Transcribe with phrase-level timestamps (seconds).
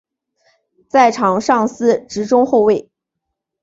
[0.89, 2.89] 在场上司职中后卫。